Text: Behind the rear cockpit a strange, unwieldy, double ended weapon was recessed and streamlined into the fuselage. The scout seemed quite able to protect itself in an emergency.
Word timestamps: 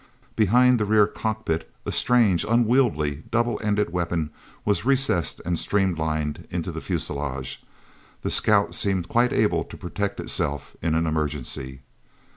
Behind 0.35 0.79
the 0.79 0.85
rear 0.85 1.05
cockpit 1.05 1.71
a 1.85 1.91
strange, 1.91 2.43
unwieldy, 2.43 3.21
double 3.29 3.61
ended 3.63 3.91
weapon 3.91 4.31
was 4.65 4.83
recessed 4.83 5.39
and 5.45 5.59
streamlined 5.59 6.47
into 6.49 6.71
the 6.71 6.81
fuselage. 6.81 7.61
The 8.23 8.31
scout 8.31 8.73
seemed 8.73 9.07
quite 9.09 9.31
able 9.31 9.63
to 9.65 9.77
protect 9.77 10.19
itself 10.19 10.75
in 10.81 10.95
an 10.95 11.05
emergency. 11.05 11.81